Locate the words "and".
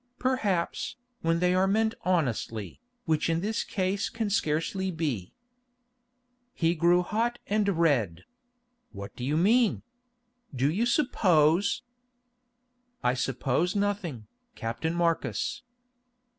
7.45-7.69